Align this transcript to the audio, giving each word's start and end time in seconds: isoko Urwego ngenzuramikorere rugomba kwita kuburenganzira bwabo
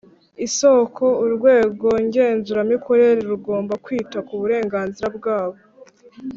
isoko 0.45 1.05
Urwego 1.25 1.87
ngenzuramikorere 2.05 3.21
rugomba 3.31 3.73
kwita 3.85 4.17
kuburenganzira 4.27 5.07
bwabo 5.17 5.57